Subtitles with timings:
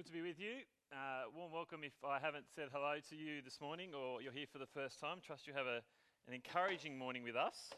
[0.00, 0.64] Good to be with you.
[0.90, 4.48] Uh, warm welcome if I haven't said hello to you this morning or you're here
[4.50, 5.18] for the first time.
[5.20, 5.84] Trust you have a,
[6.26, 7.68] an encouraging morning with us.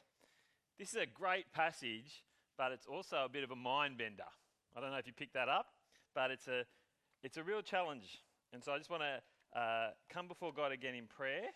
[0.78, 2.22] This is a great passage,
[2.56, 4.30] but it's also a bit of a mind bender.
[4.70, 5.74] I don't know if you picked that up,
[6.14, 6.62] but it's a,
[7.24, 8.22] it's a real challenge.
[8.52, 11.50] And so I just want to uh, come before God again in prayer.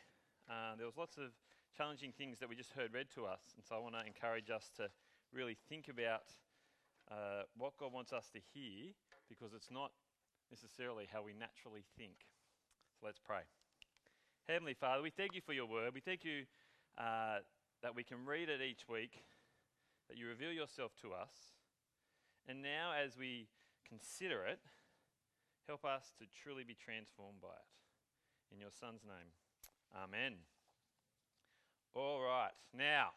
[0.51, 1.31] Uh, there was lots of
[1.79, 4.51] challenging things that we just heard read to us, and so I want to encourage
[4.51, 4.91] us to
[5.33, 6.27] really think about
[7.09, 8.91] uh, what God wants us to hear
[9.29, 9.93] because it's not
[10.51, 12.27] necessarily how we naturally think.
[12.99, 13.45] So let's pray.
[14.49, 15.93] Heavenly Father, we thank you for your word.
[15.95, 16.45] We thank you
[16.99, 17.43] uh,
[17.83, 19.23] that we can read it each week,
[20.09, 21.35] that you reveal yourself to us.
[22.49, 23.49] And now, as we
[23.89, 24.61] consider it,
[25.67, 28.55] help us to truly be transformed by it.
[28.55, 29.35] In your Son's name,
[29.95, 30.35] Amen.
[31.95, 33.09] All right, now,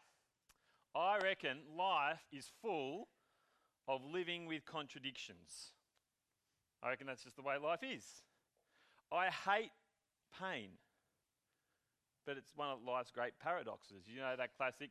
[0.94, 3.08] I reckon life is full
[3.86, 5.72] of living with contradictions.
[6.82, 8.04] I reckon that's just the way life is.
[9.12, 9.72] I hate
[10.40, 10.70] pain,
[12.26, 14.04] but it's one of life's great paradoxes.
[14.06, 14.90] You know that classic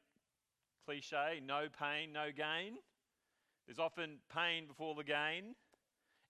[0.86, 2.78] cliche no pain, no gain?
[3.66, 5.55] There's often pain before the gain.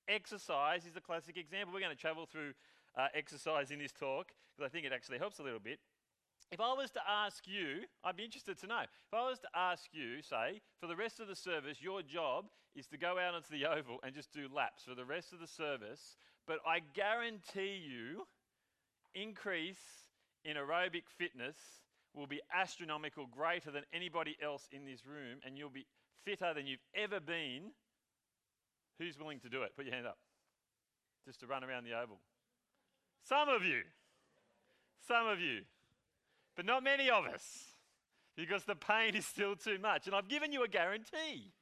[0.08, 1.73] Exercise is a classic example.
[1.73, 2.53] We're going to travel through
[2.98, 5.80] uh, exercise in this talk because I think it actually helps a little bit.
[6.52, 8.81] If I was to ask you, I'd be interested to know.
[8.81, 12.45] If I was to ask you, say, for the rest of the service, your job
[12.75, 15.39] is to go out onto the oval and just do laps for the rest of
[15.39, 18.25] the service, but I guarantee you,
[19.14, 20.09] increase
[20.44, 21.58] in aerobic fitness
[22.16, 25.86] will be astronomical, greater than anybody else in this room, and you'll be
[26.25, 27.72] fitter than you've ever been.
[28.97, 29.73] Who's willing to do it?
[29.75, 30.17] Put your hand up.
[31.27, 32.17] Just to run around the oval.
[33.22, 33.81] Some of you.
[35.08, 35.61] Some of you
[36.59, 37.77] but not many of us
[38.35, 40.07] because the pain is still too much.
[40.07, 41.53] And I've given you a guarantee.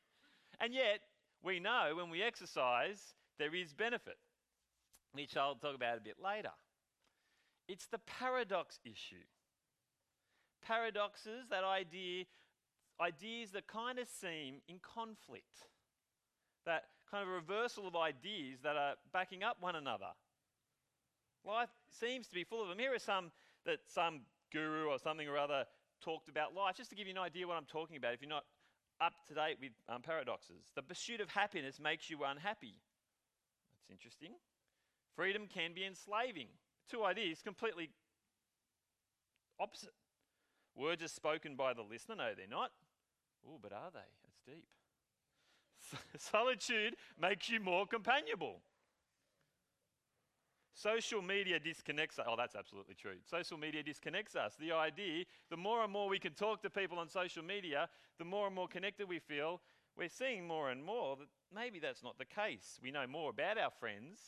[0.60, 1.02] And yet,
[1.44, 4.18] we know when we exercise, there is benefit,
[5.12, 6.50] which I'll talk about a bit later.
[7.68, 9.28] It's the paradox issue.
[10.66, 12.24] Paradoxes, that idea,
[13.00, 15.68] ideas that kind of seem in conflict,
[16.66, 20.10] that kind of reversal of ideas that are backing up one another.
[21.46, 21.70] Life
[22.00, 22.80] seems to be full of them.
[22.80, 23.30] Here are some
[23.64, 24.22] that some
[24.52, 25.66] guru or something or other
[26.02, 28.30] talked about life, just to give you an idea what I'm talking about if you're
[28.30, 28.46] not
[29.00, 30.64] up to date with um, paradoxes.
[30.76, 32.76] The pursuit of happiness makes you unhappy.
[33.74, 34.32] That's interesting.
[35.16, 36.48] Freedom can be enslaving.
[36.90, 37.90] Two ideas completely
[39.60, 39.94] opposite.
[40.76, 42.16] Words are spoken by the listener.
[42.16, 42.72] No, they're not.
[43.48, 44.00] Oh, but are they?
[44.24, 44.68] That's deep.
[46.18, 48.62] Solitude makes you more companionable.
[50.78, 52.28] Social media disconnects us.
[52.30, 53.16] Oh, that's absolutely true.
[53.26, 54.54] Social media disconnects us.
[54.60, 57.90] The idea, the more and more we can talk to people on social media,
[58.20, 59.60] the more and more connected we feel.
[59.98, 62.80] We're seeing more and more that maybe that's not the case.
[62.84, 64.20] We know more about our friends,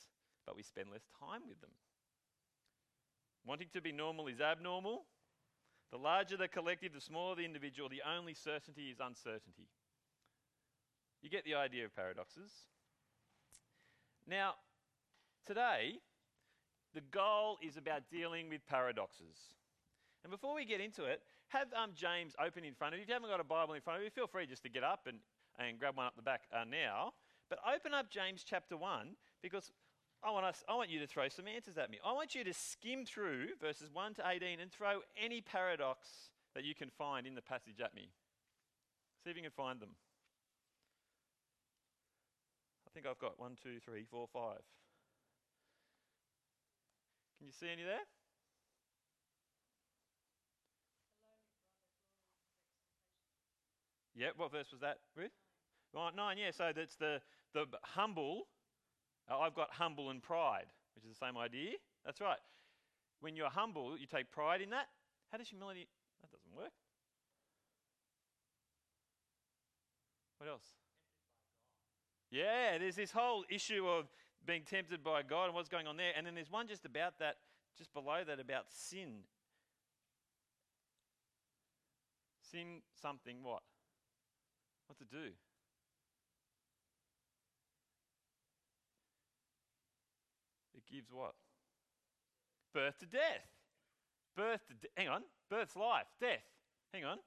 [0.47, 1.69] but we spend less time with them.
[3.45, 5.03] Wanting to be normal is abnormal.
[5.91, 9.69] The larger the collective, the smaller the individual, the only certainty is uncertainty.
[11.21, 12.49] You get the idea of paradoxes.
[14.27, 14.55] Now,
[15.45, 15.99] today,
[16.93, 19.55] the goal is about dealing with paradoxes.
[20.23, 23.03] And before we get into it, have um, James open in front of you.
[23.03, 24.83] If you haven't got a Bible in front of you, feel free just to get
[24.83, 25.19] up and,
[25.57, 27.13] and grab one up the back uh, now.
[27.49, 29.71] But open up James chapter 1 because
[30.23, 31.97] I want, us, I want you to throw some answers at me.
[32.05, 36.07] I want you to skim through verses 1 to 18 and throw any paradox
[36.53, 38.09] that you can find in the passage at me.
[39.23, 39.89] See if you can find them.
[42.85, 44.61] I think I've got one, two, three, four, five.
[47.49, 48.05] You see any there?
[54.15, 55.31] Yeah, what verse was that, Ruth?
[55.91, 56.51] Right, nine, yeah.
[56.51, 57.21] So that's the,
[57.55, 58.43] the humble.
[59.27, 61.71] Uh, I've got humble and pride, which is the same idea.
[62.05, 62.37] That's right.
[63.19, 64.85] When you're humble, you take pride in that.
[65.31, 65.87] How does humility.
[66.21, 66.73] That doesn't work.
[70.37, 70.65] What else?
[72.29, 74.05] Yeah, there's this whole issue of
[74.45, 76.11] being tempted by God and what's going on there.
[76.15, 77.35] And then there's one just about that,
[77.79, 79.23] just below that, about sin.
[82.51, 83.61] Sin something what?
[84.87, 85.31] What to do?
[90.75, 91.35] It gives what?
[92.73, 93.47] Birth to death.
[94.35, 95.21] Birth to de- hang on.
[95.49, 96.07] Birth's life.
[96.19, 96.43] Death.
[96.93, 97.17] Hang on.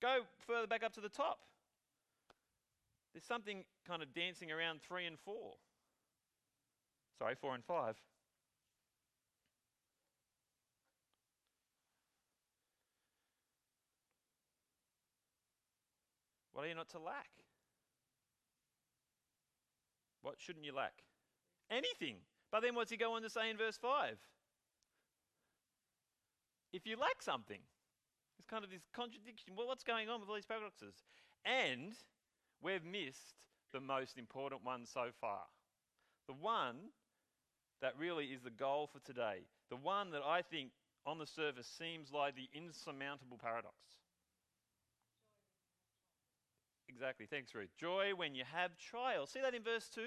[0.00, 1.38] Go further back up to the top.
[3.12, 5.54] There's something kind of dancing around three and four.
[7.18, 7.96] Sorry, four and five.
[16.52, 17.30] What are you not to lack?
[20.22, 21.02] What shouldn't you lack?
[21.72, 22.16] anything.
[22.50, 24.18] But then what's he go on to say in verse 5?
[26.72, 27.60] If you lack something.
[28.38, 29.54] It's kind of this contradiction.
[29.56, 30.94] Well, what's going on with all these paradoxes?
[31.44, 31.94] And
[32.60, 33.34] we've missed
[33.72, 35.42] the most important one so far.
[36.26, 36.76] The one
[37.80, 39.46] that really is the goal for today.
[39.70, 40.70] The one that I think
[41.06, 43.76] on the surface seems like the insurmountable paradox.
[46.92, 47.26] Exactly.
[47.26, 47.74] Thanks, Ruth.
[47.78, 49.30] Joy when you have trials.
[49.30, 50.02] See that in verse 2?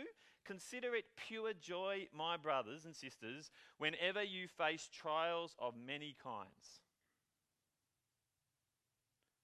[0.46, 3.50] Consider it pure joy, my brothers and sisters,
[3.80, 6.82] whenever you face trials of many kinds.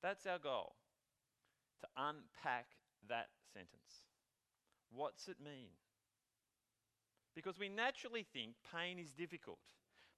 [0.04, 0.76] That's our goal
[1.82, 2.68] to unpack
[3.10, 4.06] that sentence.
[4.94, 5.70] What's it mean?
[7.36, 9.60] Because we naturally think pain is difficult.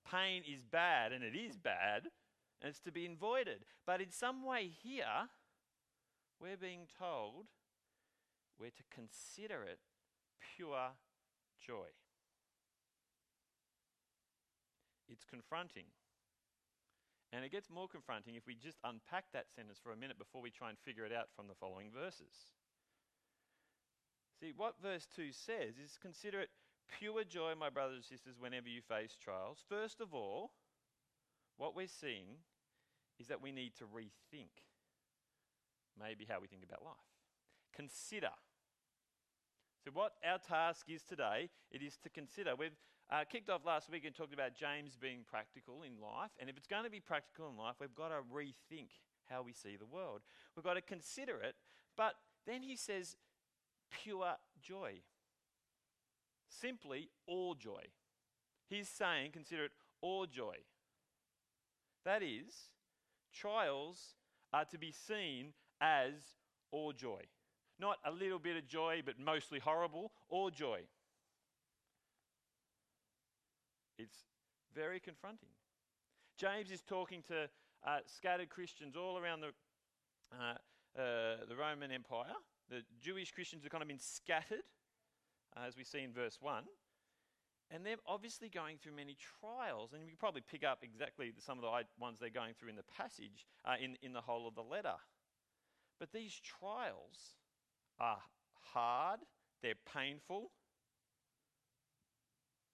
[0.10, 2.04] Pain is bad, and it is bad,
[2.62, 3.64] and it's to be avoided.
[3.86, 5.30] But in some way, here,
[6.40, 7.46] we're being told
[8.60, 9.80] we're to consider it
[10.56, 10.94] pure
[11.60, 11.90] joy.
[15.10, 15.86] It's confronting.
[17.32, 20.42] And it gets more confronting if we just unpack that sentence for a minute before
[20.42, 22.54] we try and figure it out from the following verses.
[24.40, 26.50] See, what verse 2 says is consider it
[27.00, 29.64] pure joy, my brothers and sisters, whenever you face trials.
[29.68, 30.52] First of all,
[31.58, 32.44] what we're seeing
[33.20, 34.62] is that we need to rethink
[36.00, 37.10] maybe how we think about life.
[37.76, 38.32] Consider.
[39.84, 42.56] So, what our task is today, it is to consider.
[42.56, 42.78] We've
[43.12, 46.32] uh, kicked off last week and talked about James being practical in life.
[46.40, 48.90] And if it's going to be practical in life, we've got to rethink
[49.30, 50.22] how we see the world.
[50.56, 51.56] We've got to consider it.
[51.98, 52.14] But
[52.46, 53.16] then he says,
[53.92, 55.02] pure joy.
[56.48, 57.84] Simply, all joy.
[58.70, 60.56] He's saying, consider it all joy.
[62.06, 62.70] That is,
[63.34, 64.16] trials
[64.54, 66.14] are to be seen as
[66.72, 67.22] all joy.
[67.80, 70.80] Not a little bit of joy, but mostly horrible, all joy.
[74.00, 74.20] It's
[74.74, 75.50] very confronting.
[76.38, 77.50] James is talking to
[77.86, 79.48] uh, scattered Christians all around the,
[80.32, 80.54] uh,
[81.00, 82.34] uh, the Roman Empire.
[82.70, 84.64] The Jewish Christians have kind of been scattered,
[85.56, 86.64] uh, as we see in verse 1.
[87.72, 89.94] And they're obviously going through many trials.
[89.94, 92.76] And you can probably pick up exactly some of the ones they're going through in
[92.76, 94.96] the passage, uh, in, in the whole of the letter.
[96.04, 97.38] But these trials
[97.98, 98.20] are
[98.74, 99.22] hard,
[99.62, 100.52] they're painful,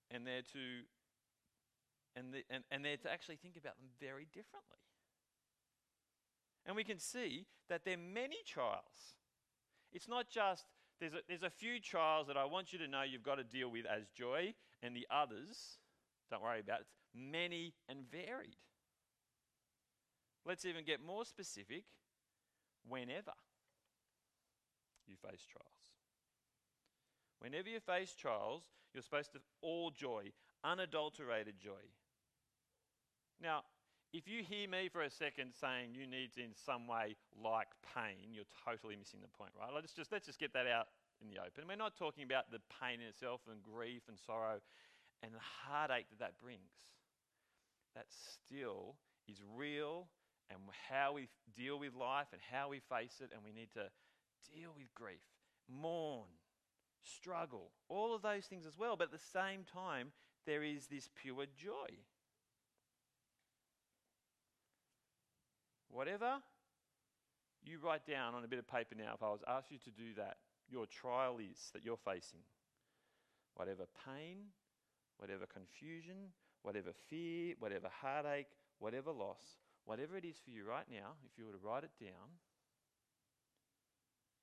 [0.10, 0.60] and they're to
[2.16, 4.80] and, the, and, and they're to actually think about them very differently.
[6.66, 9.14] And we can see that there are many trials.
[9.94, 10.66] It's not just,
[11.00, 13.44] there's a, there's a few trials that I want you to know you've got to
[13.44, 15.78] deal with as joy, and the others,
[16.32, 18.58] don't worry about it, many and varied.
[20.48, 21.84] Let's even get more specific
[22.88, 23.34] whenever
[25.08, 25.90] you face trials.
[27.40, 30.32] Whenever you face trials, you're supposed to all joy,
[30.64, 31.88] unadulterated joy.
[33.42, 33.64] Now,
[34.12, 37.68] if you hear me for a second saying you need to in some way like
[37.96, 39.70] pain, you're totally missing the point, right?
[39.74, 40.88] Let's just let's just get that out
[41.22, 41.68] in the open.
[41.68, 44.60] We're not talking about the pain in itself and grief and sorrow
[45.22, 46.74] and the heartache that that brings.
[47.96, 48.96] That still
[49.28, 50.08] is real
[50.50, 50.60] and
[50.90, 53.86] how we deal with life and how we face it and we need to
[54.54, 55.22] deal with grief,
[55.70, 56.28] mourn,
[57.04, 58.96] struggle, all of those things as well.
[58.96, 60.12] But at the same time,
[60.46, 61.98] there is this pure joy.
[65.90, 66.38] Whatever
[67.64, 69.92] you write down on a bit of paper now, if I was asked you to
[69.92, 70.38] do that,
[70.70, 72.40] your trial is that you're facing.
[73.56, 74.38] Whatever pain,
[75.18, 78.48] whatever confusion, whatever fear, whatever heartache,
[78.80, 79.42] whatever loss,
[79.86, 82.38] whatever it is for you right now, if you were to write it down,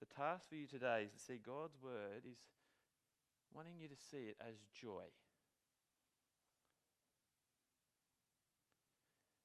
[0.01, 2.39] the task for you today is to see God's word is
[3.55, 5.05] wanting you to see it as joy.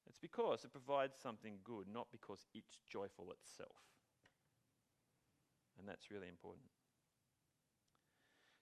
[0.06, 3.80] It's because it provides something good, not because it's joyful itself.
[5.78, 6.66] And that's really important.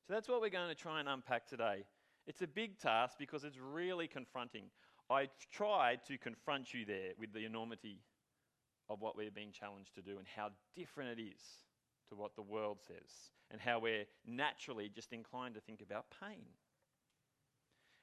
[0.06, 1.84] So that's what we're going to try and unpack today.
[2.26, 4.64] It's a big task because it's really confronting.
[5.10, 7.98] I tried to confront you there with the enormity
[8.88, 11.40] of what we're being challenged to do and how different it is
[12.08, 16.44] to what the world says and how we're naturally just inclined to think about pain.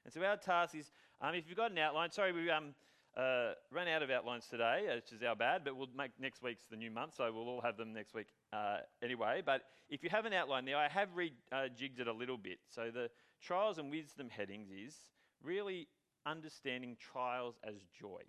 [0.04, 2.74] And so our task is, um, if you've got an outline, sorry, we um,
[3.16, 6.64] uh, ran out of outlines today, which is our bad, but we'll make next week's
[6.70, 9.42] the new month, so we'll all have them next week uh, anyway.
[9.44, 12.58] But if you have an outline there, I have rejigged uh, it a little bit.
[12.68, 13.10] So the
[13.42, 14.94] trials and wisdom headings is
[15.42, 15.88] really
[16.28, 18.22] understanding trials as joy.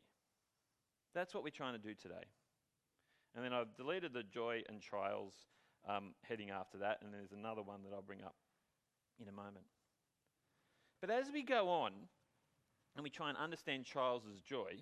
[1.13, 2.25] That's what we're trying to do today.
[3.35, 5.33] And then I've deleted the joy and trials
[5.87, 8.35] um, heading after that, and there's another one that I'll bring up
[9.21, 9.65] in a moment.
[11.01, 11.91] But as we go on
[12.95, 14.81] and we try and understand trials as joy,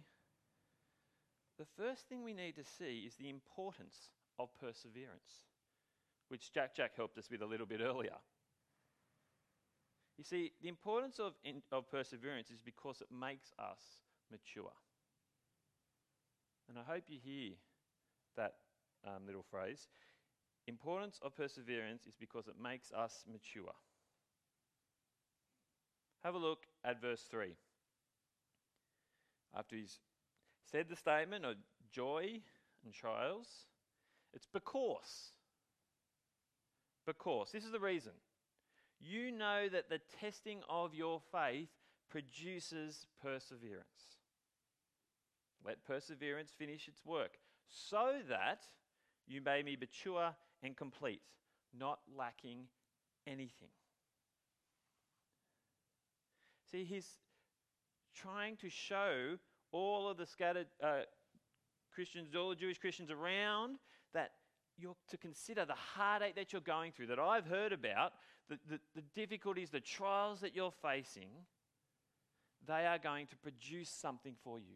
[1.57, 4.09] the first thing we need to see is the importance
[4.39, 5.45] of perseverance,
[6.29, 8.15] which Jack Jack helped us with a little bit earlier.
[10.17, 14.71] You see, the importance of, in, of perseverance is because it makes us mature.
[16.67, 17.53] And I hope you hear
[18.35, 18.55] that
[19.05, 19.87] um, little phrase.
[20.67, 23.73] Importance of perseverance is because it makes us mature.
[26.23, 27.55] Have a look at verse 3.
[29.55, 29.99] After he's
[30.69, 31.55] said the statement of
[31.91, 32.41] joy
[32.83, 33.47] and trials,
[34.33, 35.31] it's because.
[37.05, 37.51] Because.
[37.53, 38.11] This is the reason.
[38.99, 41.69] You know that the testing of your faith
[42.09, 44.17] produces perseverance.
[45.65, 47.37] Let perseverance finish its work,
[47.67, 48.61] so that
[49.27, 51.21] you may be mature and complete,
[51.77, 52.67] not lacking
[53.25, 53.69] anything.
[56.71, 57.19] See, he's
[58.15, 59.37] trying to show
[59.71, 61.01] all of the scattered uh,
[61.93, 63.77] Christians, all the Jewish Christians around,
[64.13, 64.31] that
[64.77, 68.13] you're to consider the heartache that you're going through, that I've heard about,
[68.49, 71.29] the, the, the difficulties, the trials that you're facing,
[72.65, 74.75] they are going to produce something for you.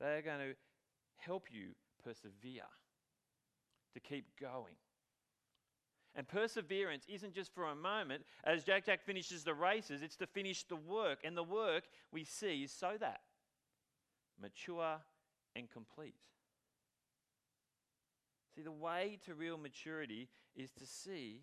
[0.00, 0.54] They are going to
[1.16, 1.70] help you
[2.04, 2.62] persevere,
[3.94, 4.74] to keep going.
[6.14, 8.24] And perseverance isn't just for a moment.
[8.44, 11.20] As Jack Jack finishes the races, it's to finish the work.
[11.24, 13.20] And the work we see is so that
[14.40, 14.96] mature
[15.54, 16.14] and complete.
[18.54, 21.42] See, the way to real maturity is to see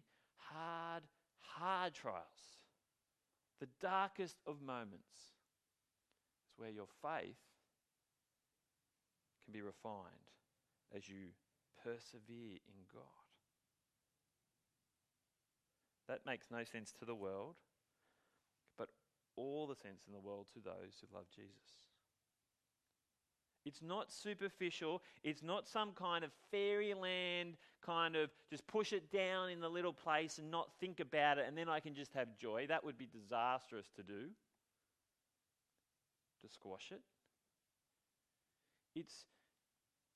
[0.53, 1.03] hard,
[1.39, 2.59] hard trials,
[3.59, 5.33] the darkest of moments.
[6.49, 7.37] is where your faith
[9.43, 10.31] can be refined
[10.95, 11.29] as you
[11.83, 13.03] persevere in God.
[16.07, 17.55] That makes no sense to the world,
[18.77, 18.89] but
[19.35, 21.95] all the sense in the world to those who love Jesus.
[23.65, 25.01] It's not superficial.
[25.23, 29.93] It's not some kind of fairyland kind of just push it down in the little
[29.93, 32.65] place and not think about it and then I can just have joy.
[32.67, 34.29] That would be disastrous to do,
[36.41, 37.01] to squash it.
[38.95, 39.25] It's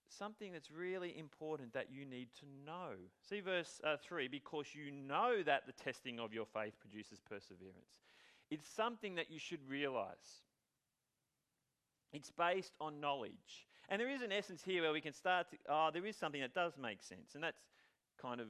[0.08, 2.92] something that's really important that you need to know.
[3.30, 8.00] See verse uh, 3 because you know that the testing of your faith produces perseverance.
[8.50, 10.44] It's something that you should realize.
[12.12, 13.69] It's based on knowledge.
[13.90, 16.42] And there is an essence here where we can start to, oh, there is something
[16.42, 17.34] that does make sense.
[17.34, 17.60] And that's
[18.22, 18.48] kind of,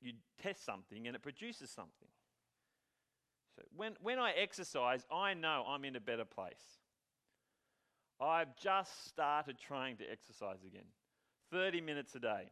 [0.00, 2.08] you test something and it produces something.
[3.54, 6.80] So when, when I exercise, I know I'm in a better place.
[8.18, 10.86] I've just started trying to exercise again.
[11.52, 12.50] 30 minutes a day.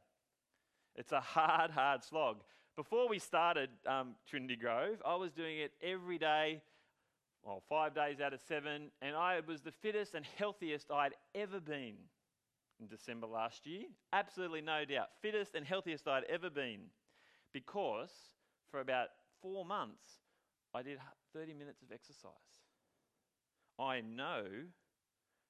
[0.94, 2.36] It's a hard, hard slog.
[2.76, 6.60] Before we started um, Trinity Grove, I was doing it every day,
[7.42, 11.60] well, five days out of seven, and I was the fittest and healthiest I'd ever
[11.60, 11.94] been
[12.80, 13.84] in December last year.
[14.12, 15.08] Absolutely no doubt.
[15.22, 16.80] Fittest and healthiest I'd ever been.
[17.52, 18.10] Because
[18.70, 19.08] for about
[19.40, 20.04] four months,
[20.74, 20.98] I did
[21.32, 22.30] 30 minutes of exercise.
[23.78, 24.44] I know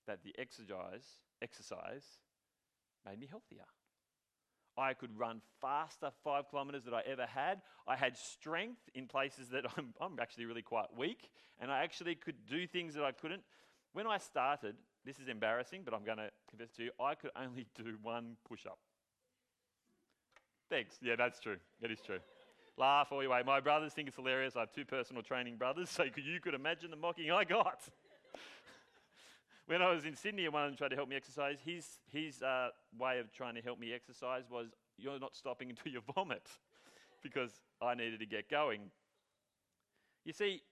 [0.06, 1.04] that the exercise,
[1.42, 2.04] exercise
[3.04, 3.64] made me healthier.
[4.78, 7.62] I could run faster five kilometers than I ever had.
[7.88, 12.14] I had strength in places that I'm, I'm actually really quite weak, and I actually
[12.14, 13.42] could do things that I couldn't.
[13.92, 17.30] When I started, this is embarrassing, but I'm going to confess to you, I could
[17.40, 18.78] only do one push up.
[20.68, 20.96] Thanks.
[21.00, 21.56] Yeah, that's true.
[21.80, 22.18] That is true.
[22.76, 23.42] Laugh all your way.
[23.46, 24.56] My brothers think it's hilarious.
[24.56, 27.80] I have two personal training brothers, so you could imagine the mocking I got
[29.66, 31.86] when I was in Sydney and one of them tried to help me exercise, his,
[32.12, 36.00] his uh, way of trying to help me exercise was, you're not stopping until you
[36.14, 36.48] vomit,
[37.22, 38.82] because I needed to get going.
[40.24, 40.62] You see,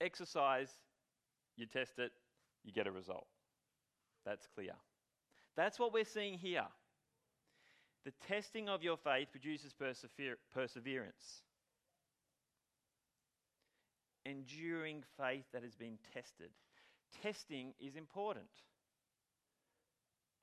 [0.00, 0.70] exercise,
[1.56, 2.12] you test it,
[2.64, 3.26] you get a result.
[4.24, 4.74] That's clear.
[5.56, 6.66] That's what we're seeing here.
[8.04, 11.42] The testing of your faith produces persever- perseverance.
[14.24, 16.50] Enduring faith that has been tested
[17.20, 18.46] testing is important.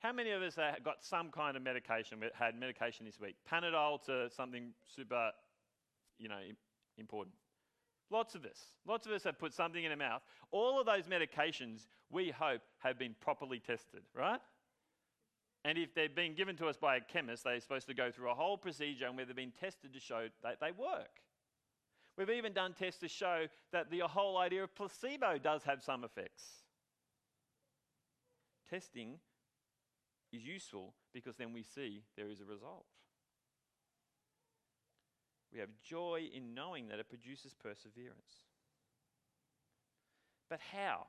[0.00, 3.36] How many of us have got some kind of medication, We had medication this week?
[3.50, 5.30] Panadol to something super,
[6.18, 6.40] you know,
[6.96, 7.34] important.
[8.10, 8.58] Lots of us.
[8.86, 10.22] Lots of us have put something in our mouth.
[10.50, 14.40] All of those medications, we hope, have been properly tested, right?
[15.64, 18.30] And if they've been given to us by a chemist, they're supposed to go through
[18.30, 21.20] a whole procedure and where they've been tested to show that they work.
[22.16, 26.02] We've even done tests to show that the whole idea of placebo does have some
[26.02, 26.44] effects.
[28.68, 29.18] Testing
[30.32, 32.86] is useful because then we see there is a result.
[35.52, 38.44] We have joy in knowing that it produces perseverance.
[40.48, 41.06] But how?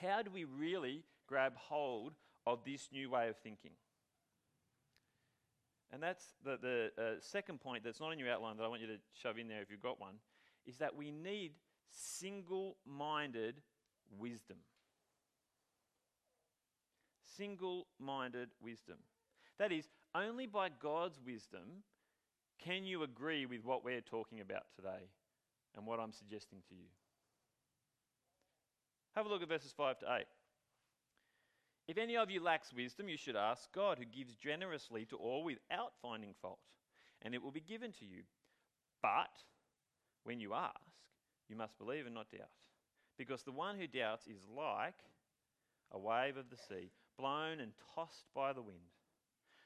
[0.00, 2.14] How do we really grab hold
[2.46, 3.72] of this new way of thinking?
[5.92, 8.80] And that's the, the uh, second point that's not in your outline that I want
[8.80, 10.14] you to shove in there if you've got one,
[10.66, 11.52] is that we need
[11.90, 13.56] single minded
[14.18, 14.58] wisdom.
[17.36, 18.98] Single minded wisdom.
[19.58, 21.82] That is, only by God's wisdom
[22.64, 25.08] can you agree with what we're talking about today
[25.76, 26.88] and what I'm suggesting to you.
[29.14, 30.24] Have a look at verses 5 to 8.
[31.88, 35.42] If any of you lacks wisdom, you should ask God, who gives generously to all
[35.42, 36.60] without finding fault,
[37.22, 38.22] and it will be given to you.
[39.02, 39.30] But
[40.24, 40.76] when you ask,
[41.48, 42.48] you must believe and not doubt.
[43.18, 44.94] Because the one who doubts is like
[45.90, 48.78] a wave of the sea, blown and tossed by the wind.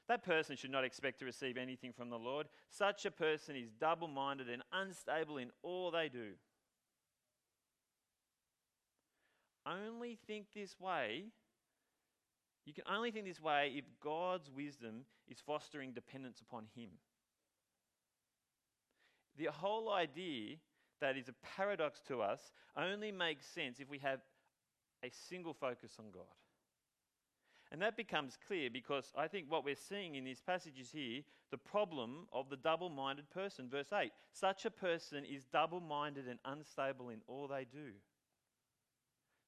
[0.07, 2.47] That person should not expect to receive anything from the Lord.
[2.69, 6.33] Such a person is double minded and unstable in all they do.
[9.65, 11.25] Only think this way
[12.65, 16.89] you can only think this way if God's wisdom is fostering dependence upon Him.
[19.37, 20.55] The whole idea
[20.99, 24.19] that is a paradox to us only makes sense if we have
[25.03, 26.23] a single focus on God.
[27.75, 31.57] And that becomes clear because I think what we're seeing in these passages here, the
[31.57, 33.67] problem of the double minded person.
[33.69, 37.91] Verse 8 such a person is double minded and unstable in all they do.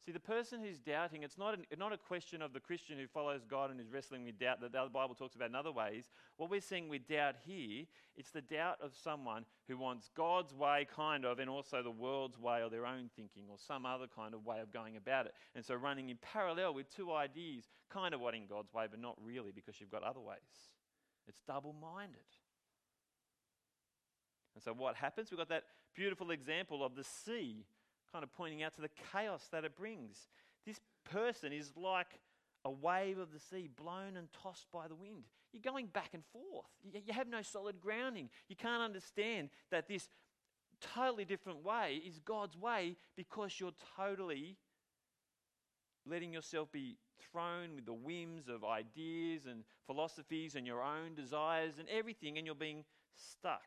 [0.08, 3.08] See, the person who's doubting, it's not, a, not a question of the Christian who
[3.08, 6.06] follows God and is wrestling with doubt that the Bible talks about in other ways.
[6.38, 7.84] What we're seeing with doubt here,
[8.16, 12.40] it's the doubt of someone who wants God's way, kind of, and also the world's
[12.40, 15.34] way or their own thinking or some other kind of way of going about it.
[15.56, 19.18] And so running in parallel with two ideas, kind of wanting God's way, but not
[19.22, 20.38] really because you've got other ways.
[21.28, 22.22] It's double minded.
[24.56, 25.32] And so what happens?
[25.32, 27.66] We've got that beautiful example of the sea
[28.12, 30.28] kind of pointing out to the chaos that it brings.
[30.66, 32.20] This person is like
[32.66, 35.24] a wave of the sea blown and tossed by the wind.
[35.54, 36.66] You're going back and forth.
[36.84, 38.30] You have no solid grounding.
[38.50, 40.10] You can't understand that this
[40.82, 44.58] totally different way is God's way because you're totally
[46.06, 46.98] letting yourself be
[47.32, 52.46] thrown with the whims of ideas and philosophies and your own desires and everything, and
[52.46, 52.84] you're being
[53.16, 53.66] stuck.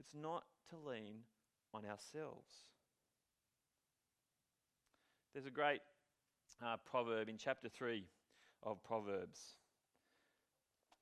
[0.00, 1.16] It's not to lean
[1.74, 2.50] on ourselves.
[5.34, 5.80] There's a great
[6.64, 8.04] uh, proverb in chapter 3
[8.62, 9.38] of Proverbs.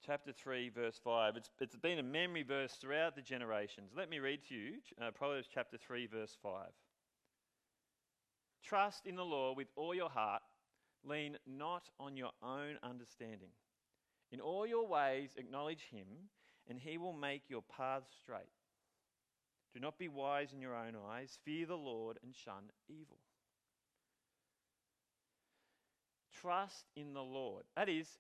[0.04, 1.37] Chapter 3, verse 5.
[1.37, 3.90] It's, it's been a memory verse throughout the generations.
[3.96, 6.66] Let me read to you uh, Proverbs chapter 3, verse 5.
[8.64, 10.42] Trust in the Lord with all your heart,
[11.04, 13.50] lean not on your own understanding.
[14.33, 16.06] In all your ways, acknowledge him,
[16.68, 18.60] and he will make your paths straight.
[19.74, 21.38] Do not be wise in your own eyes.
[21.44, 23.18] Fear the Lord and shun evil.
[26.40, 27.64] Trust in the Lord.
[27.76, 28.18] That is,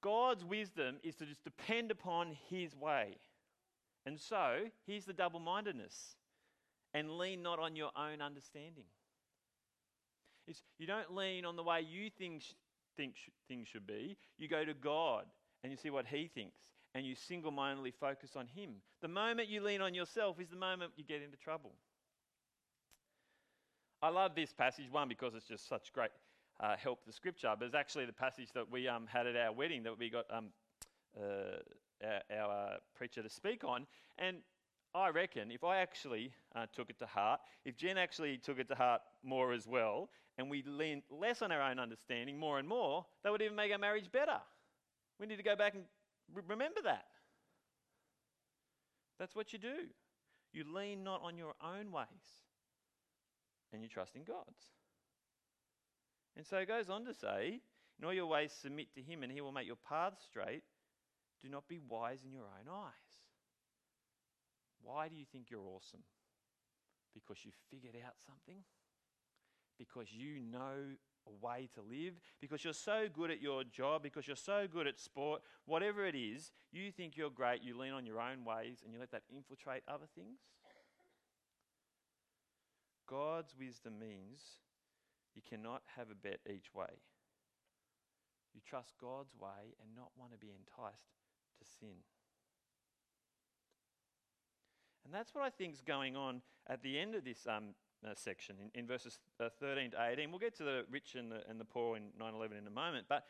[0.00, 3.16] God's wisdom is to just depend upon His way.
[4.06, 6.16] And so, here's the double mindedness
[6.94, 8.84] and lean not on your own understanding.
[10.46, 12.42] It's, you don't lean on the way you think,
[12.96, 13.14] think
[13.48, 14.16] things should be.
[14.38, 15.24] You go to God
[15.62, 16.58] and you see what He thinks
[16.94, 18.74] and you single mindedly focus on Him.
[19.00, 21.72] The moment you lean on yourself is the moment you get into trouble.
[24.02, 26.10] I love this passage, one, because it's just such great
[26.60, 29.52] uh, help to Scripture, but it's actually the passage that we um, had at our
[29.52, 30.48] wedding that we got um,
[31.16, 31.58] uh,
[32.04, 33.86] our, our uh, preacher to speak on.
[34.18, 34.38] And
[34.94, 38.68] I reckon if I actually uh, took it to heart, if Jen actually took it
[38.68, 42.68] to heart more as well, and we leaned less on our own understanding more and
[42.68, 44.38] more, that would even make our marriage better.
[45.20, 45.84] We need to go back and
[46.34, 47.06] Remember that.
[49.18, 49.86] That's what you do.
[50.52, 52.06] You lean not on your own ways,
[53.72, 54.66] and you trust in God's.
[56.36, 57.60] And so it goes on to say,
[57.98, 60.62] In all your ways, submit to Him, and He will make your paths straight.
[61.42, 63.12] Do not be wise in your own eyes.
[64.82, 66.02] Why do you think you're awesome?
[67.14, 68.62] Because you figured out something?
[69.78, 70.96] Because you know
[71.30, 74.98] way to live, because you're so good at your job, because you're so good at
[74.98, 78.92] sport, whatever it is, you think you're great, you lean on your own ways, and
[78.92, 80.38] you let that infiltrate other things?
[83.08, 84.40] God's wisdom means
[85.34, 87.00] you cannot have a bet each way.
[88.54, 91.16] You trust God's way and not want to be enticed
[91.58, 91.96] to sin.
[95.04, 97.74] And that's what I think is going on at the end of this um,
[98.06, 100.30] uh, section in, in verses uh, 13 to 18.
[100.30, 102.70] We'll get to the rich and the, and the poor in 9 11 in a
[102.70, 103.06] moment.
[103.08, 103.24] But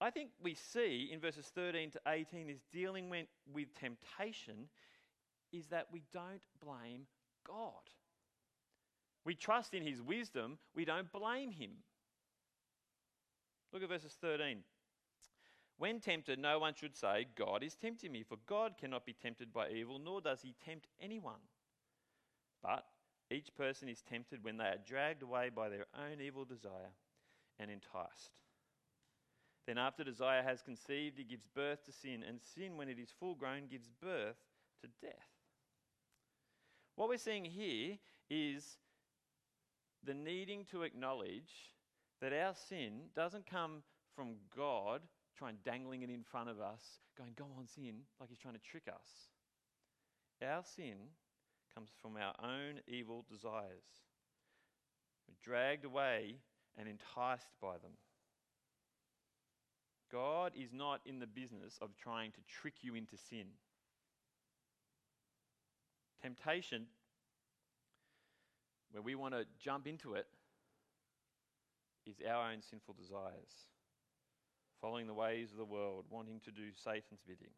[0.00, 4.68] I think we see in verses 13 to 18 is dealing with temptation
[5.52, 7.06] is that we don't blame
[7.46, 7.72] God.
[9.24, 11.70] We trust in his wisdom, we don't blame him.
[13.72, 14.58] Look at verses 13.
[15.78, 19.52] When tempted, no one should say, God is tempting me, for God cannot be tempted
[19.52, 21.40] by evil, nor does he tempt anyone.
[22.62, 22.84] But
[23.30, 26.92] each person is tempted when they are dragged away by their own evil desire
[27.58, 28.40] and enticed.
[29.66, 33.10] Then, after desire has conceived, it gives birth to sin, and sin, when it is
[33.20, 34.38] full grown, gives birth
[34.80, 35.12] to death.
[36.96, 37.98] What we're seeing here
[38.30, 38.78] is
[40.04, 41.74] the needing to acknowledge
[42.20, 43.82] that our sin doesn't come
[44.16, 45.02] from God
[45.36, 46.80] trying dangling it in front of us,
[47.16, 49.28] going, Go on, sin, like he's trying to trick us.
[50.42, 50.96] Our sin
[51.74, 53.84] comes from our own evil desires.
[55.28, 56.36] We're dragged away
[56.78, 57.92] and enticed by them.
[60.10, 63.46] God is not in the business of trying to trick you into sin.
[66.22, 66.86] Temptation,
[68.90, 70.26] where we want to jump into it,
[72.06, 73.66] is our own sinful desires,
[74.80, 77.52] following the ways of the world, wanting to do Satan's bidding.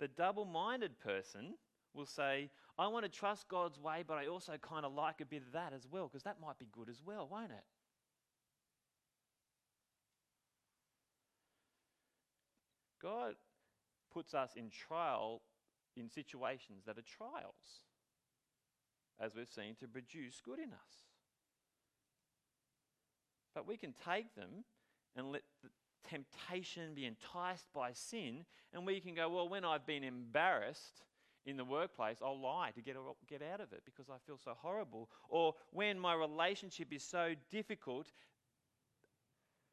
[0.00, 1.54] The double minded person
[1.96, 5.24] will say, I want to trust God's way, but I also kind of like a
[5.24, 7.64] bit of that as well, because that might be good as well, won't it?
[13.02, 13.34] God
[14.12, 15.42] puts us in trial
[15.96, 17.82] in situations that are trials,
[19.20, 21.04] as we've seen, to produce good in us.
[23.54, 24.64] But we can take them
[25.16, 25.70] and let the
[26.08, 31.02] temptation be enticed by sin, and we can go, well, when I've been embarrassed
[31.46, 32.96] in the workplace, I'll lie to get,
[33.28, 35.08] get out of it because I feel so horrible.
[35.28, 38.10] Or when my relationship is so difficult,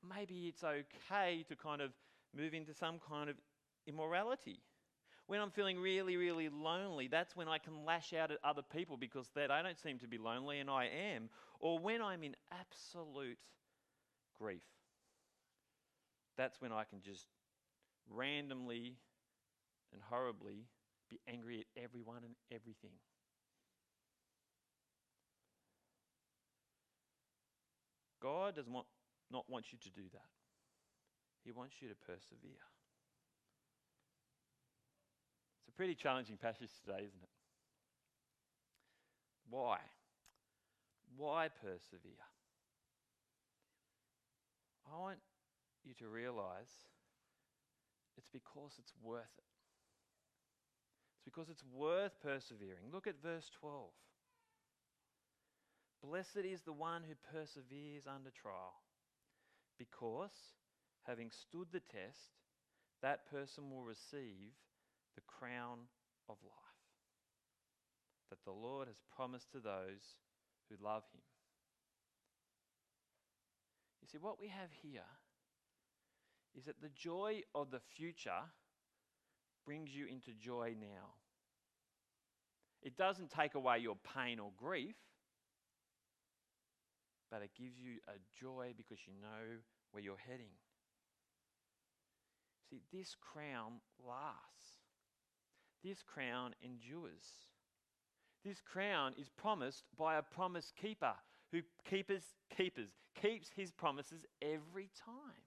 [0.08, 1.92] maybe it's okay to kind of
[2.36, 3.36] move into some kind of
[3.88, 4.60] immorality.
[5.26, 8.98] When I'm feeling really, really lonely, that's when I can lash out at other people
[8.98, 11.30] because that I don't seem to be lonely and I am.
[11.60, 13.38] Or when I'm in absolute
[14.38, 14.64] grief,
[16.38, 17.26] that's when I can just
[18.10, 18.98] randomly
[19.94, 20.66] and horribly
[21.14, 22.98] be angry at everyone and everything.
[28.22, 28.86] God does not,
[29.32, 30.30] not want you to do that.
[31.44, 32.64] He wants you to persevere.
[35.60, 37.30] It's a pretty challenging passage today, isn't it?
[39.50, 39.78] Why?
[41.18, 42.26] Why persevere?
[44.92, 45.18] I want
[45.84, 46.72] you to realize
[48.18, 49.53] it's because it's worth it.
[51.34, 52.92] Because it's worth persevering.
[52.92, 53.90] Look at verse 12.
[56.04, 58.76] Blessed is the one who perseveres under trial,
[59.80, 60.32] because
[61.08, 62.38] having stood the test,
[63.02, 64.52] that person will receive
[65.16, 65.80] the crown
[66.30, 66.64] of life
[68.34, 70.18] that the Lord has promised to those
[70.68, 71.22] who love him.
[74.02, 75.06] You see, what we have here
[76.56, 78.50] is that the joy of the future
[79.68, 81.14] brings you into joy now.
[82.84, 84.96] It doesn't take away your pain or grief,
[87.32, 89.58] but it gives you a joy because you know
[89.92, 90.52] where you're heading.
[92.70, 94.82] See, this crown lasts.
[95.84, 97.48] This crown endures.
[98.44, 101.14] This crown is promised by a promise keeper
[101.52, 102.24] who keepers
[102.56, 102.90] keepers
[103.22, 105.44] keeps his promises every time.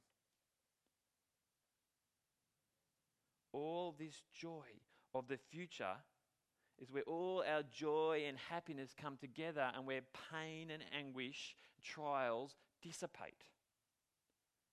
[3.53, 4.81] All this joy
[5.15, 5.97] of the future
[6.81, 12.57] is where all our joy and happiness come together and where pain and anguish, trials
[12.83, 13.45] dissipate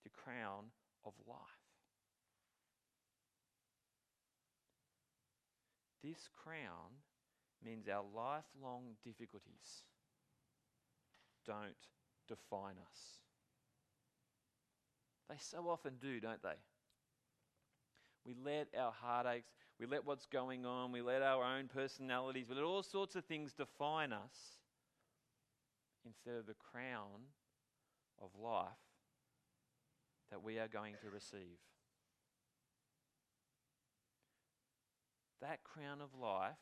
[0.02, 0.66] to crown
[1.04, 1.38] of life.
[6.02, 7.00] This crown
[7.64, 9.84] means our lifelong difficulties
[11.46, 11.88] don't
[12.28, 13.00] define us.
[15.30, 16.58] They so often do, don't they?
[18.26, 22.54] We let our heartaches, we let what's going on, we let our own personalities, we
[22.54, 24.58] let all sorts of things define us
[26.06, 27.28] instead of the crown
[28.22, 28.68] of life
[30.30, 31.58] that we are going to receive.
[35.40, 36.56] That crown of life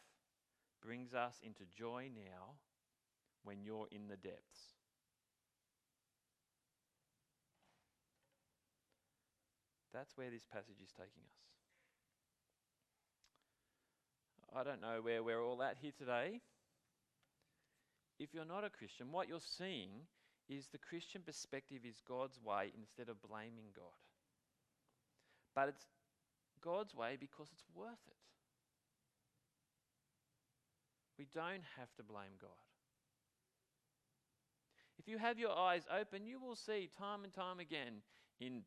[0.85, 2.55] brings us into joy now
[3.45, 4.75] when you're in the depths.
[9.93, 11.52] That's where this passage is taking us.
[14.55, 16.41] I don't know where we're all at here today.
[18.19, 19.91] If you're not a Christian, what you're seeing
[20.49, 23.97] is the Christian perspective is God's way instead of blaming God.
[25.55, 25.87] But it's
[26.63, 28.17] God's way because it's worth it.
[31.19, 32.51] We don't have to blame God.
[34.99, 38.03] If you have your eyes open, you will see time and time again
[38.41, 38.63] in,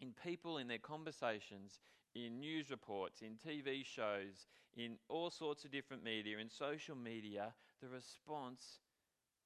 [0.00, 1.80] in people, in their conversations,
[2.24, 7.52] in news reports, in TV shows, in all sorts of different media, in social media,
[7.82, 8.80] the response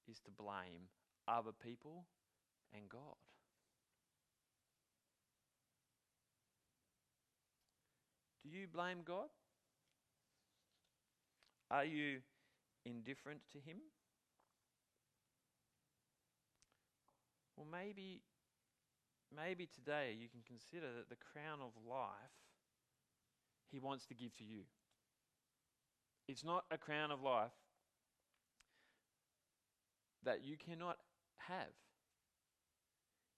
[0.08, 0.88] is to blame
[1.26, 2.04] other people
[2.72, 3.16] and God.
[8.42, 9.28] Do you blame God?
[11.70, 12.18] Are you
[12.84, 13.78] indifferent to Him?
[17.56, 18.22] Well, maybe,
[19.36, 22.39] maybe today you can consider that the crown of life
[23.70, 24.62] He wants to give to you.
[26.28, 27.50] It's not a crown of life
[30.24, 30.98] that you cannot
[31.48, 31.74] have.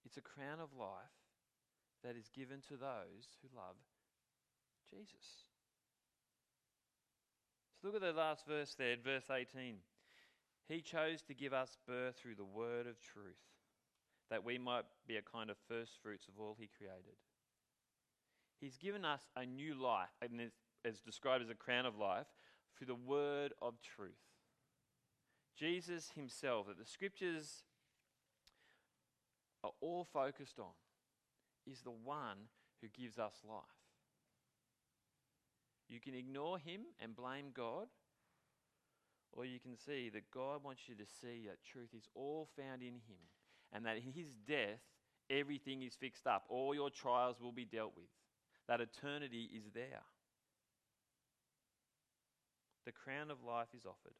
[0.05, 1.17] It's a crown of life
[2.03, 3.75] that is given to those who love
[4.89, 5.47] Jesus.
[7.81, 9.77] So look at the last verse there, verse 18.
[10.67, 13.41] He chose to give us birth through the word of truth,
[14.29, 17.17] that we might be a kind of first fruits of all he created.
[18.59, 20.51] He's given us a new life, and
[20.85, 22.27] as described as a crown of life,
[22.77, 24.11] through the word of truth.
[25.57, 27.63] Jesus himself, that the scriptures
[29.63, 30.73] are all focused on,
[31.65, 32.37] is the one
[32.81, 33.63] who gives us life.
[35.87, 37.87] You can ignore him and blame God,
[39.31, 42.81] or you can see that God wants you to see that truth is all found
[42.81, 43.21] in him
[43.71, 44.79] and that in his death,
[45.29, 46.43] everything is fixed up.
[46.49, 48.05] All your trials will be dealt with.
[48.67, 50.03] That eternity is there.
[52.85, 54.15] The crown of life is offered.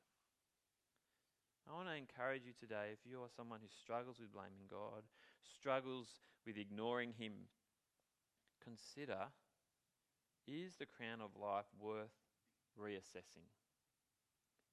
[1.68, 5.04] I want to encourage you today if you are someone who struggles with blaming God,
[5.60, 6.08] struggles
[6.46, 7.48] with ignoring Him,
[8.64, 9.32] consider
[10.48, 12.12] is the crown of life worth
[12.80, 13.48] reassessing?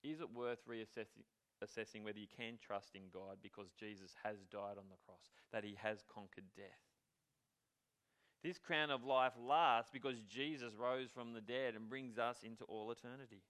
[0.03, 1.23] Is it worth reassessing
[1.63, 5.63] assessing whether you can trust in God because Jesus has died on the cross, that
[5.63, 6.90] He has conquered death?
[8.43, 12.65] This crown of life lasts because Jesus rose from the dead and brings us into
[12.65, 13.43] all eternity.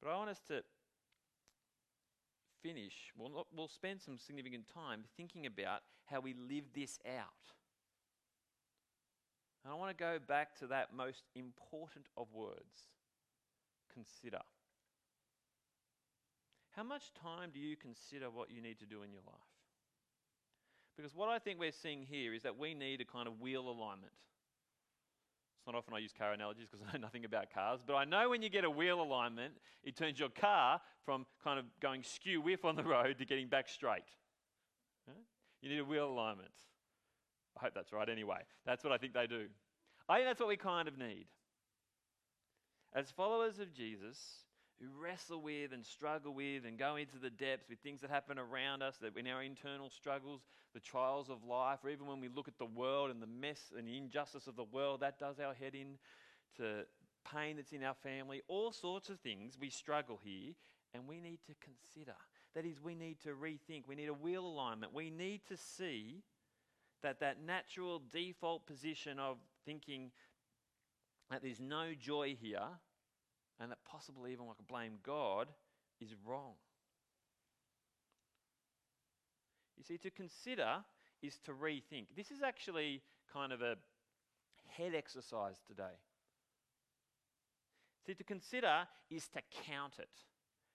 [0.00, 0.62] But I want us to
[2.62, 7.52] finish, we'll, we'll spend some significant time thinking about how we live this out.
[9.64, 12.90] And I want to go back to that most important of words
[13.92, 14.40] consider.
[16.72, 19.53] How much time do you consider what you need to do in your life?
[20.96, 23.62] Because what I think we're seeing here is that we need a kind of wheel
[23.62, 24.12] alignment.
[25.58, 28.04] It's not often I use car analogies because I know nothing about cars, but I
[28.04, 32.02] know when you get a wheel alignment, it turns your car from kind of going
[32.02, 34.04] skew whiff on the road to getting back straight.
[35.64, 36.52] You need a wheel alignment.
[37.56, 38.40] I hope that's right anyway.
[38.66, 39.46] That's what I think they do.
[40.10, 41.24] I think that's what we kind of need.
[42.94, 44.44] As followers of Jesus,
[44.80, 48.38] who wrestle with and struggle with and go into the depths with things that happen
[48.38, 50.42] around us, that in our internal struggles,
[50.74, 53.72] the trials of life, or even when we look at the world and the mess
[53.76, 55.98] and the injustice of the world, that does our head in
[56.56, 56.84] to
[57.32, 60.52] pain that's in our family, all sorts of things, we struggle here,
[60.92, 62.14] and we need to consider.
[62.54, 63.88] That is, we need to rethink.
[63.88, 64.94] We need a wheel alignment.
[64.94, 66.22] We need to see
[67.02, 70.10] that that natural default position of thinking
[71.30, 72.68] that there's no joy here
[73.60, 75.48] and that possibly even could blame God
[76.00, 76.54] is wrong.
[79.76, 80.84] You see, to consider
[81.22, 82.06] is to rethink.
[82.16, 83.76] This is actually kind of a
[84.68, 85.98] head exercise today.
[88.06, 90.10] See, to consider is to count it,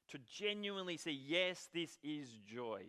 [0.09, 2.81] to genuinely say, yes, this is joy.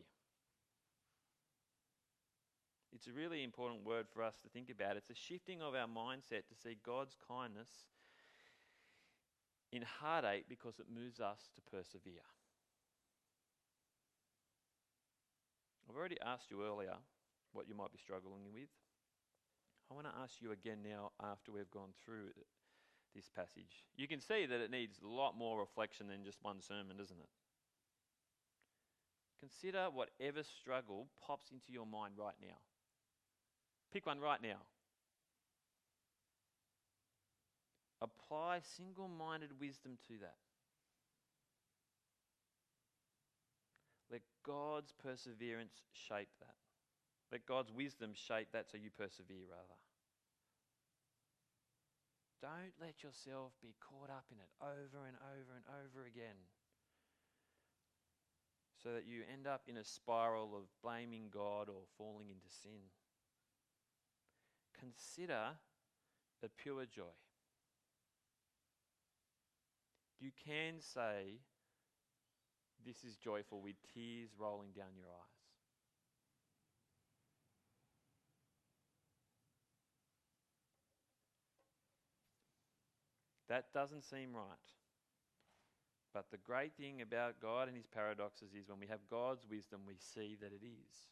[2.92, 4.96] It's a really important word for us to think about.
[4.96, 7.68] It's a shifting of our mindset to see God's kindness
[9.72, 12.26] in heartache because it moves us to persevere.
[15.88, 16.94] I've already asked you earlier
[17.52, 18.70] what you might be struggling with.
[19.90, 22.30] I want to ask you again now after we've gone through
[23.14, 23.82] this passage.
[23.96, 27.18] You can see that it needs a lot more reflection than just one sermon, doesn't
[27.18, 27.28] it?
[29.40, 32.58] Consider whatever struggle pops into your mind right now.
[33.92, 34.62] Pick one right now.
[38.02, 40.38] Apply single minded wisdom to that.
[44.10, 46.56] Let God's perseverance shape that.
[47.30, 49.78] Let God's wisdom shape that so you persevere, rather.
[52.40, 56.40] Don't let yourself be caught up in it over and over and over again
[58.82, 62.88] so that you end up in a spiral of blaming God or falling into sin
[64.80, 65.52] consider
[66.40, 67.12] the pure joy.
[70.20, 71.40] You can say,
[72.86, 75.40] this is joyful with tears rolling down your eyes.
[83.48, 84.44] That doesn't seem right.
[86.12, 89.80] But the great thing about God and his paradoxes is when we have God's wisdom,
[89.86, 91.08] we see that it is.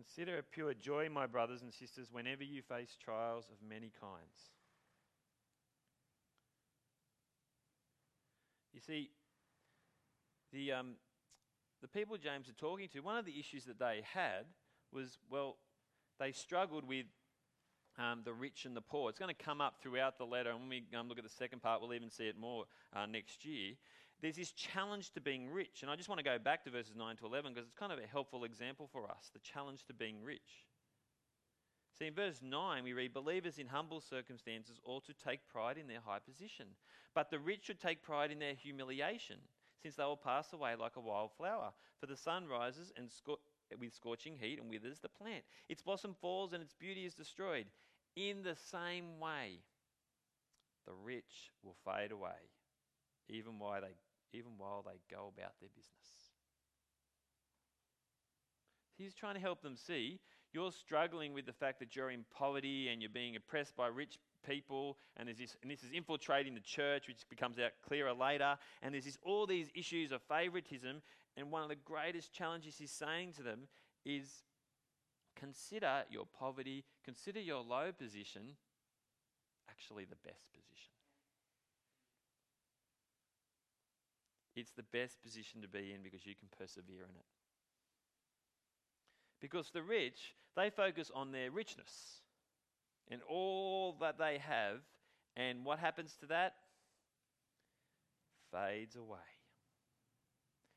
[0.00, 4.48] Consider it pure joy, my brothers and sisters, whenever you face trials of many kinds.
[8.72, 9.10] You see,
[10.54, 10.92] the, um,
[11.82, 14.46] the people James are talking to, one of the issues that they had
[14.90, 15.58] was, well,
[16.18, 17.04] they struggled with
[17.98, 19.10] um, the rich and the poor.
[19.10, 21.30] It's going to come up throughout the letter, and when we um, look at the
[21.30, 22.64] second part, we'll even see it more
[22.96, 23.74] uh, next year.
[24.20, 26.94] There's this challenge to being rich, and I just want to go back to verses
[26.96, 29.94] 9 to 11 because it's kind of a helpful example for us the challenge to
[29.94, 30.66] being rich.
[31.98, 35.86] See, in verse 9, we read, Believers in humble circumstances ought to take pride in
[35.86, 36.66] their high position,
[37.14, 39.36] but the rich should take pride in their humiliation,
[39.82, 41.72] since they will pass away like a wild flower.
[41.98, 43.10] For the sun rises and
[43.78, 45.44] with scorching heat and withers the plant.
[45.68, 47.66] Its blossom falls and its beauty is destroyed.
[48.16, 49.60] In the same way,
[50.86, 52.48] the rich will fade away,
[53.28, 53.94] even while they,
[54.32, 56.30] even while they go about their business.
[58.96, 60.20] He's trying to help them see
[60.52, 64.18] you're struggling with the fact that you're in poverty and you're being oppressed by rich
[64.44, 68.92] people, and, this, and this is infiltrating the church, which becomes out clearer later, and
[68.92, 71.02] there's this, all these issues of favoritism,
[71.36, 73.68] and one of the greatest challenges he's saying to them
[74.04, 74.42] is
[75.36, 78.56] consider your poverty, consider your low position
[79.70, 80.92] actually the best position.
[84.60, 87.24] It's the best position to be in because you can persevere in it.
[89.40, 92.20] Because the rich, they focus on their richness
[93.10, 94.80] and all that they have,
[95.34, 96.56] and what happens to that?
[98.52, 99.18] Fades away.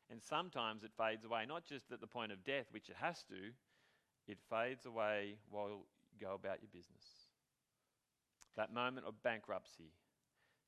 [0.10, 3.24] And sometimes it fades away, not just at the point of death, which it has
[3.24, 3.52] to,
[4.30, 7.04] it fades away while you go about your business.
[8.56, 9.92] That moment of bankruptcy,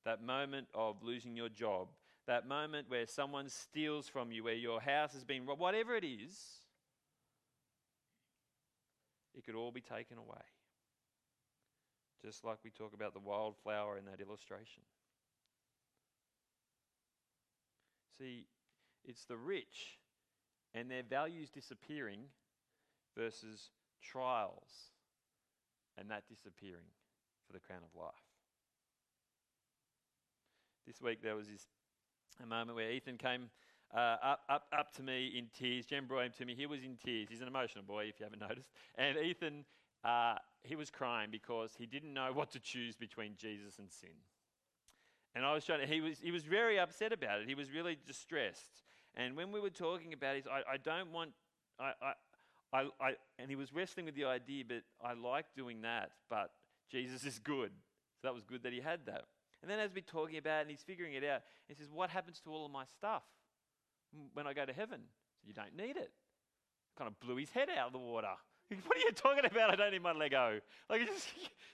[0.03, 1.87] that moment of losing your job,
[2.27, 6.03] that moment where someone steals from you, where your house has been robbed, whatever it
[6.03, 6.39] is,
[9.35, 10.41] it could all be taken away.
[12.23, 14.81] Just like we talk about the wildflower in that illustration.
[18.17, 18.45] See,
[19.03, 19.99] it's the rich
[20.73, 22.21] and their values disappearing
[23.15, 23.69] versus
[24.01, 24.91] trials
[25.97, 26.91] and that disappearing
[27.45, 28.13] for the crown of life.
[30.87, 31.67] This week there was this
[32.43, 33.49] a moment where Ethan came
[33.95, 35.85] uh, up, up, up to me in tears.
[35.85, 36.55] Jen brought him to me.
[36.55, 37.27] He was in tears.
[37.29, 38.69] He's an emotional boy, if you haven't noticed.
[38.95, 39.65] And Ethan,
[40.03, 44.09] uh, he was crying because he didn't know what to choose between Jesus and sin.
[45.35, 47.47] And I was trying to, he was, he was very upset about it.
[47.47, 48.83] He was really distressed.
[49.15, 51.31] And when we were talking about it, I, I don't want,
[51.79, 52.13] I, I,
[52.73, 56.51] I, I, and he was wrestling with the idea, but I like doing that, but
[56.89, 57.71] Jesus is good.
[58.21, 59.25] So that was good that he had that.
[59.65, 62.11] And then as we're talking about it, and he's figuring it out, he says, What
[62.11, 63.23] happens to all of my stuff
[64.35, 64.99] when I go to heaven?
[65.41, 66.11] So you don't need it.
[66.95, 68.35] Kind of blew his head out of the water.
[68.85, 69.71] what are you talking about?
[69.71, 70.59] I don't need my Lego.
[70.87, 71.27] Like it just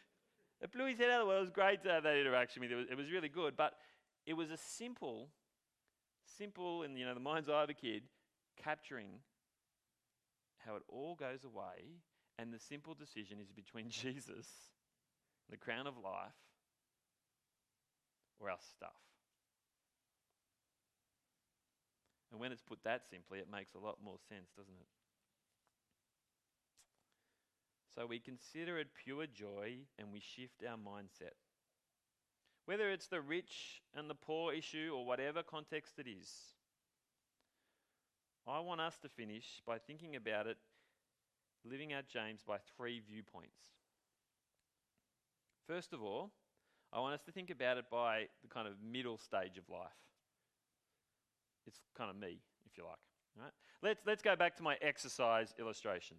[0.62, 1.38] it blew his head out of the water.
[1.40, 3.58] It was great to have that interaction with was, it was really good.
[3.58, 3.74] But
[4.26, 5.28] it was a simple
[6.38, 8.04] simple in you know the mind's eye of a kid,
[8.64, 9.20] capturing
[10.66, 12.00] how it all goes away,
[12.40, 14.48] and the simple decision is between Jesus,
[15.50, 16.32] the crown of life,
[18.42, 18.98] or our stuff.
[22.32, 24.88] And when it's put that simply, it makes a lot more sense, doesn't it?
[27.94, 31.36] So we consider it pure joy and we shift our mindset.
[32.66, 36.30] Whether it's the rich and the poor issue or whatever context it is,
[38.48, 40.58] I want us to finish by thinking about it,
[41.66, 43.60] living out James by three viewpoints.
[45.68, 46.32] First of all,
[46.94, 49.90] I want us to think about it by the kind of middle stage of life.
[51.66, 53.00] It's kind of me, if you like.
[53.40, 53.52] Right?
[53.82, 56.18] Let's, let's go back to my exercise illustration.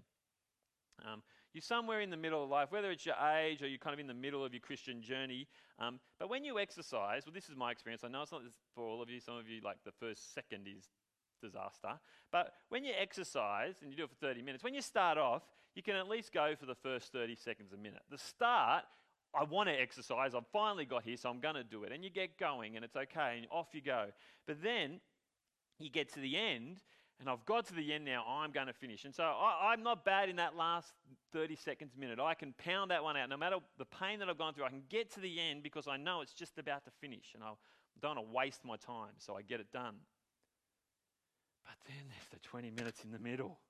[1.05, 3.93] Um, you're somewhere in the middle of life, whether it's your age or you're kind
[3.93, 5.47] of in the middle of your Christian journey.
[5.79, 8.05] Um, but when you exercise, well, this is my experience.
[8.05, 8.43] I know it's not
[8.75, 9.21] for all of you.
[9.21, 10.89] Some of you, like the first second is
[11.43, 11.99] disaster.
[12.31, 15.43] But when you exercise and you do it for 30 minutes, when you start off,
[15.75, 18.03] you can at least go for the first 30 seconds a minute.
[18.11, 18.85] The start,
[19.35, 20.35] I want to exercise.
[20.35, 21.93] I've finally got here, so I'm going to do it.
[21.93, 24.07] And you get going, and it's okay, and off you go.
[24.47, 25.01] But then
[25.79, 26.83] you get to the end,
[27.19, 29.05] and I've got to the end now, I'm going to finish.
[29.05, 30.93] And so I, am not bad in that last
[31.33, 32.19] 30 seconds, minute.
[32.19, 33.29] I can pound that one out.
[33.29, 35.87] No matter the pain that I've gone through, I can get to the end because
[35.89, 37.53] I know it's just about to finish and I
[38.01, 39.95] don't want to waste my time, so I get it done.
[41.65, 43.61] But then there's the 20 minutes in the middle.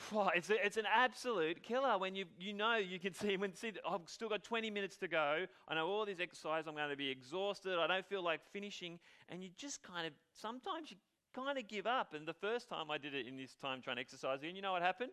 [0.34, 3.72] it's, a, it's an absolute killer when you, you know you can see when see
[3.88, 5.46] I've still got 20 minutes to go.
[5.68, 6.64] I know all this exercise.
[6.66, 7.78] I'm going to be exhausted.
[7.78, 10.96] I don't feel like finishing, and you just kind of sometimes you
[11.34, 12.14] kind of give up.
[12.14, 14.62] And the first time I did it in this time trying to exercise, and you
[14.62, 15.12] know what happened?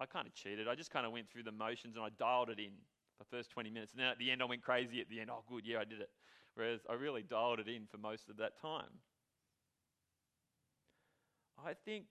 [0.00, 0.68] I kind of cheated.
[0.68, 2.70] I just kind of went through the motions and I dialed it in
[3.18, 3.92] the first 20 minutes.
[3.92, 5.30] And then at the end, I went crazy at the end.
[5.30, 6.10] Oh, good, yeah, I did it.
[6.54, 9.02] Whereas I really dialed it in for most of that time.
[11.58, 12.04] I think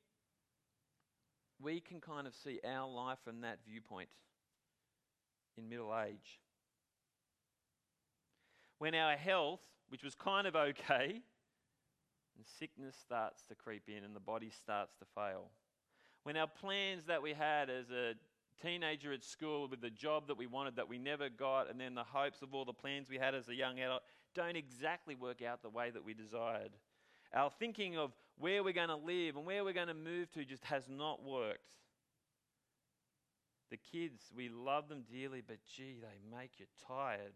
[1.61, 4.09] we can kind of see our life from that viewpoint
[5.57, 6.39] in middle age.
[8.79, 11.21] When our health, which was kind of okay,
[12.35, 15.49] and sickness starts to creep in and the body starts to fail
[16.27, 18.11] when our plans that we had as a
[18.61, 21.95] teenager at school with the job that we wanted that we never got, and then
[21.95, 24.01] the hopes of all the plans we had as a young adult
[24.35, 26.71] don't exactly work out the way that we desired.
[27.33, 30.45] Our thinking of where we're going to live and where we're going to move to
[30.45, 31.59] just has not worked.
[33.69, 37.33] The kids, we love them dearly, but gee, they make you tired.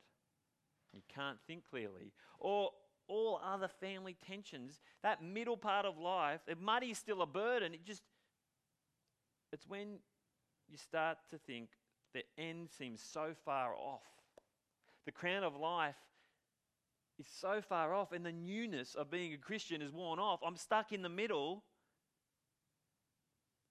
[0.94, 2.14] You can't think clearly.
[2.40, 2.72] Or
[3.08, 7.74] all other family tensions, that middle part of life, money's still a burden.
[7.74, 8.02] It just
[9.52, 10.00] it's when
[10.70, 11.70] you start to think
[12.14, 14.08] the end seems so far off.
[15.06, 15.96] The crown of life
[17.22, 20.40] is so far off, and the newness of being a Christian is worn off.
[20.46, 21.64] I'm stuck in the middle.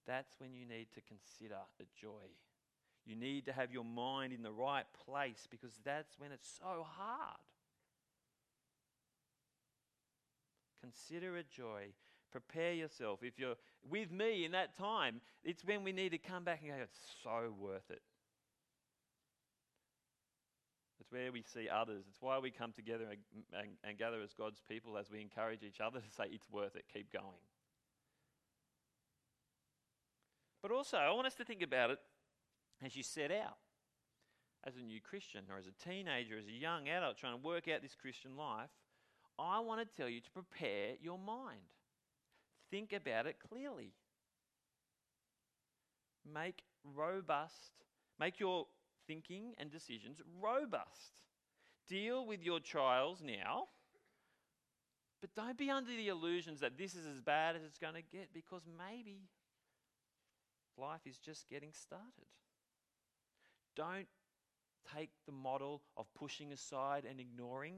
[0.07, 2.31] That's when you need to consider the joy.
[3.05, 6.87] You need to have your mind in the right place because that's when it's so
[6.97, 7.41] hard.
[10.83, 11.93] Consider a joy
[12.31, 13.21] Prepare yourself.
[13.23, 13.57] If you're
[13.89, 16.99] with me in that time, it's when we need to come back and go, it's
[17.23, 18.03] so worth it.
[21.11, 22.05] It's where we see others.
[22.09, 23.21] It's why we come together and,
[23.59, 26.77] and, and gather as God's people as we encourage each other to say, it's worth
[26.77, 27.43] it, keep going.
[30.63, 31.99] But also, I want us to think about it
[32.85, 33.57] as you set out
[34.65, 37.67] as a new Christian or as a teenager, as a young adult trying to work
[37.67, 38.71] out this Christian life.
[39.39, 41.61] I want to tell you to prepare your mind
[42.71, 43.93] think about it clearly.
[46.33, 47.73] Make robust,
[48.19, 48.67] make your
[49.11, 51.21] thinking and decisions robust.
[51.89, 53.65] Deal with your trials now,
[55.21, 58.03] but don't be under the illusions that this is as bad as it's going to
[58.03, 59.23] get because maybe
[60.79, 62.31] life is just getting started.
[63.75, 64.07] Don't
[64.95, 67.75] take the model of pushing aside and ignoring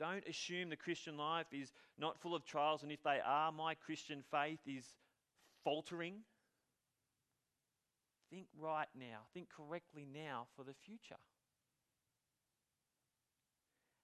[0.00, 3.74] don't assume the Christian life is not full of trials, and if they are, my
[3.74, 4.94] Christian faith is
[5.62, 6.14] faltering.
[8.30, 11.18] Think right now, think correctly now for the future.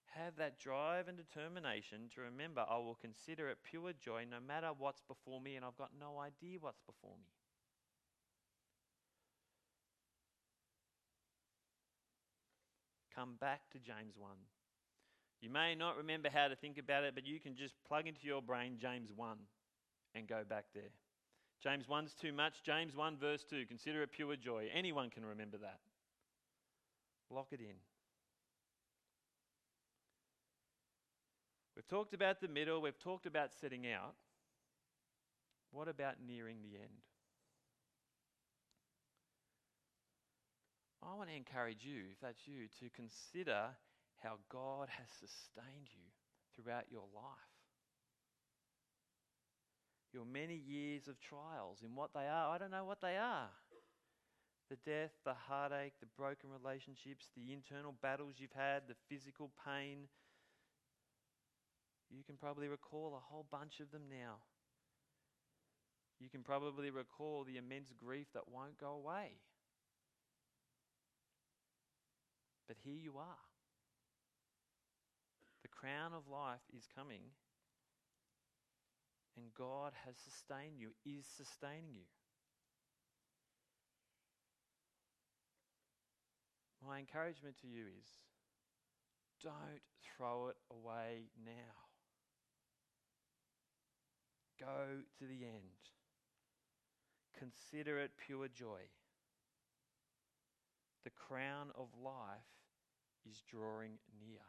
[0.06, 4.70] Have that drive and determination to remember I will consider it pure joy no matter
[4.76, 7.30] what's before me, and I've got no idea what's before me.
[13.14, 14.30] Come back to James 1.
[15.40, 18.26] You may not remember how to think about it, but you can just plug into
[18.26, 19.36] your brain James 1
[20.14, 20.90] and go back there.
[21.62, 22.62] James 1's too much.
[22.64, 23.66] James 1, verse 2.
[23.66, 24.68] Consider it pure joy.
[24.74, 25.80] Anyone can remember that.
[27.30, 27.76] Lock it in.
[31.74, 34.14] We've talked about the middle, we've talked about setting out.
[35.72, 37.02] What about nearing the end?
[41.02, 43.66] I want to encourage you, if that's you, to consider
[44.22, 46.08] how God has sustained you
[46.54, 47.55] throughout your life.
[50.16, 53.50] Your many years of trials in what they are, I don't know what they are.
[54.70, 60.08] The death, the heartache, the broken relationships, the internal battles you've had, the physical pain.
[62.08, 64.36] You can probably recall a whole bunch of them now.
[66.18, 69.32] You can probably recall the immense grief that won't go away.
[72.66, 73.44] But here you are
[75.60, 77.20] The crown of life is coming,
[79.36, 82.08] and God has sustained you, is sustaining you.
[86.86, 88.08] My encouragement to you is
[89.42, 89.82] don't
[90.16, 91.86] throw it away now.
[94.58, 95.82] Go to the end.
[97.38, 98.80] Consider it pure joy.
[101.04, 102.48] The crown of life
[103.28, 104.40] is drawing near.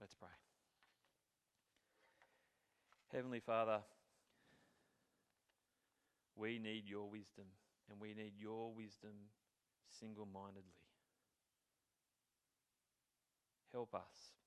[0.00, 0.47] Let's pray.
[3.12, 3.80] Heavenly Father,
[6.38, 7.50] We need your wisdom,
[7.90, 9.34] and we need your wisdom
[9.90, 10.86] single mindedly.
[13.74, 14.38] Help us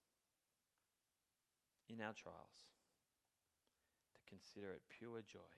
[1.89, 2.71] in our trials
[4.15, 5.51] to consider it pure joy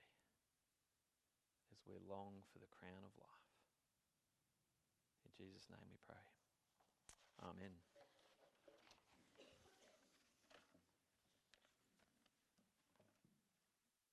[1.70, 3.46] as we long for the crown of life.
[5.22, 6.26] In Jesus' name we pray.
[7.46, 7.83] Amen.